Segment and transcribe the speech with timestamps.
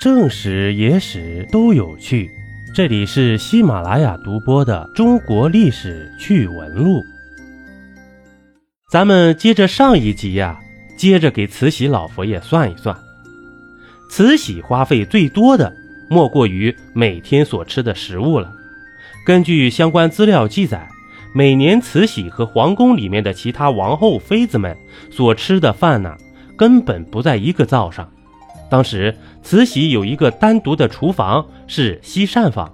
[0.00, 2.30] 正史、野史都有趣。
[2.74, 7.00] 这里是喜马拉雅独播的《中国历史趣闻录》。
[8.90, 10.58] 咱们接着上一集呀，
[10.96, 12.96] 接着给慈禧老佛爷算一算。
[14.08, 15.70] 慈禧花费最多的，
[16.08, 18.50] 莫过于每天所吃的食物了。
[19.26, 20.88] 根据相关资料记载，
[21.34, 24.74] 每年慈禧和皇宫里面的其他王后、妃子们
[25.10, 26.16] 所吃的饭呢，
[26.56, 28.10] 根本不在一个灶上。
[28.70, 32.72] 当时，慈禧有一个单独的厨房，是西膳房。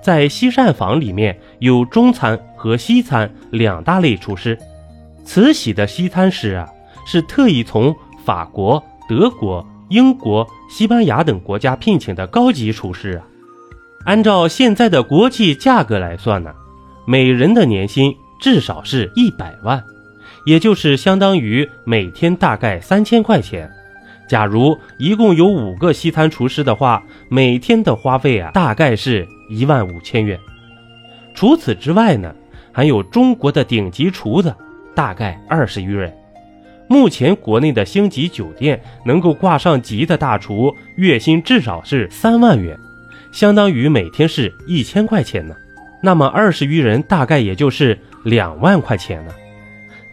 [0.00, 4.56] 在西膳房里面有中餐和西餐两大类厨师。
[5.24, 6.68] 慈禧的西餐师啊，
[7.06, 7.94] 是特意从
[8.24, 13.26] 法国、德国、英国、西班牙等国家聘请的高级厨师啊。
[14.04, 16.52] 按照现在的国际价格来算呢，
[17.06, 19.82] 每人的年薪至少是一百万，
[20.44, 23.70] 也就是相当于每天大概三千块钱。
[24.28, 30.38] 假如一共有五个西餐厨师的话，每天的花费啊，大概是一万五千元。
[31.34, 32.34] 除此之外呢，
[32.72, 34.54] 还有中国的顶级厨子，
[34.94, 36.12] 大概二十余人。
[36.86, 42.78] 目前国内的星级酒店能够挂上级的大厨，月薪至少是三万元，
[43.32, 45.54] 相当于每天是一千块钱呢。
[46.02, 49.32] 那么二十余人大概也就是两万块钱呢。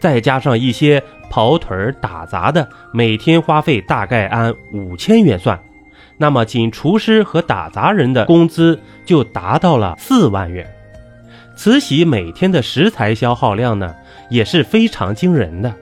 [0.00, 1.00] 再加上一些
[1.32, 5.58] 跑腿打杂的，每天花费大概按五千元算，
[6.18, 10.70] 那么仅厨师和打杂人的工资就达到了四万元。
[11.56, 13.94] 慈禧每天的食材消耗量呢，
[14.28, 15.74] 也是非常惊人的。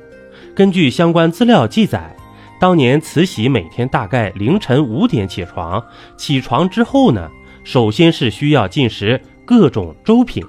[0.55, 2.15] 根据相关资料记载，
[2.61, 5.85] 当年慈禧每天大概凌晨五点起床，
[6.17, 7.29] 起床之后呢，
[7.65, 10.45] 首先是需要进食各种粥品。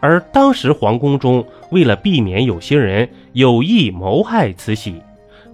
[0.00, 5.02] 而当时皇宫中，为了避免有些人有意谋害慈禧，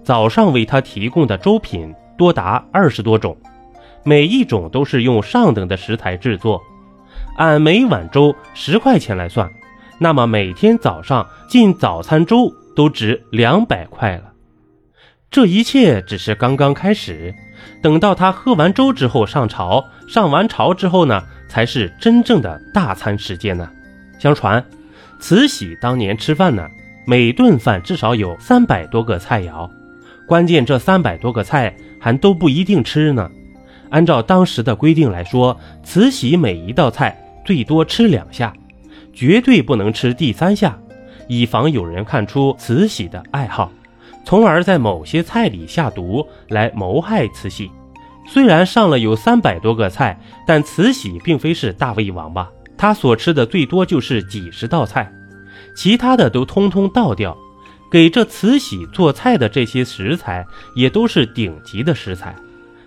[0.03, 3.37] 早上为她提供的粥品多达二十多种，
[4.03, 6.61] 每一种都是用上等的食材制作。
[7.37, 9.49] 按每碗粥十块钱来算，
[9.97, 14.33] 那么每天早上进早餐粥都值两百块了。
[15.31, 17.33] 这一切只是刚刚开始，
[17.81, 23.67] 等到他喝完粥之后上朝，上完朝之后呢，才是真正的大餐时间呢。
[24.23, 24.63] 相传，
[25.19, 26.65] 慈禧当年吃饭呢，
[27.05, 29.69] 每顿饭至少有三百多个菜肴。
[30.25, 33.29] 关键这三百多个菜还都不一定吃呢。
[33.89, 38.53] 按照当时的规定来说，慈禧每一道菜最多吃两下，
[39.11, 40.79] 绝对不能吃第三下，
[41.27, 43.69] 以防有人看出慈禧的爱好，
[44.23, 47.69] 从而在某些菜里下毒来谋害慈禧。
[48.25, 50.17] 虽然上了有三百多个菜，
[50.47, 52.49] 但慈禧并非是大胃王吧？
[52.83, 55.09] 他所吃的最多就是几十道菜，
[55.73, 57.33] 其他的都通通倒掉。
[57.89, 60.45] 给这慈禧做菜的这些食材
[60.75, 62.35] 也都是顶级的食材。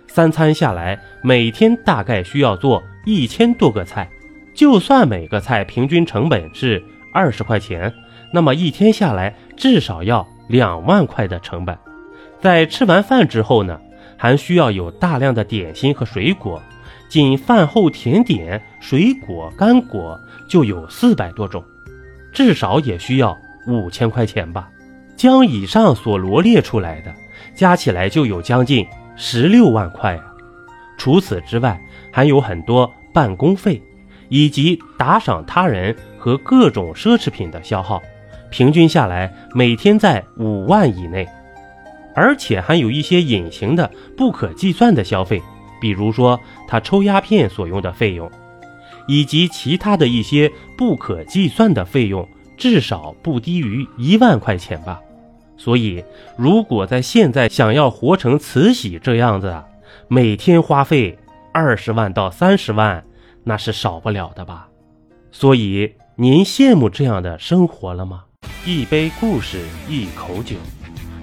[0.05, 4.07] 三餐下来，每天大概需要做一千多个菜。
[4.53, 6.79] 就算每个菜平均成本是
[7.11, 7.91] 二十块钱，
[8.31, 11.75] 那么一天下来至少要两万块的成本。
[12.39, 13.81] 在吃完饭之后呢，
[14.15, 16.61] 还需要有大量的点心和水果。
[17.09, 21.63] 仅饭后甜点、水果、干果就有四百多种，
[22.31, 24.69] 至少也需要五千块钱吧。
[25.15, 27.13] 将以上所罗列出来的
[27.55, 28.85] 加起来就有将近
[29.15, 30.33] 十六万块啊！
[30.97, 31.79] 除此之外，
[32.11, 33.81] 还有很多办公费，
[34.29, 37.99] 以及打赏他人和各种奢侈品的消耗，
[38.51, 41.27] 平均下来每天在五万以内，
[42.13, 45.41] 而且还有一些隐形的、不可计算的消费。
[45.79, 48.29] 比如说，他抽鸦片所用的费用，
[49.07, 52.27] 以及其他的一些不可计算的费用，
[52.57, 54.99] 至少不低于一万块钱吧。
[55.57, 56.03] 所以，
[56.37, 59.63] 如果在现在想要活成慈禧这样子，
[60.07, 61.17] 每天花费
[61.51, 63.03] 二十万到三十万，
[63.43, 64.67] 那是少不了的吧。
[65.31, 68.23] 所以，您羡慕这样的生活了吗？
[68.65, 70.55] 一杯故事，一口酒，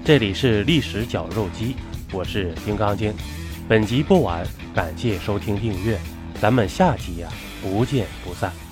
[0.03, 1.75] 这里是历史绞肉机，
[2.11, 3.13] 我是金刚经。
[3.67, 4.45] 本集播完，
[4.75, 5.97] 感谢收听订阅，
[6.39, 7.27] 咱们下集呀
[7.63, 8.64] 不见不散。